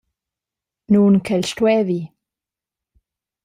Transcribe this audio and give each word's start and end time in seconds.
Nun 0.93 1.13
ch’el 1.25 1.43
stuevi. 1.49 2.01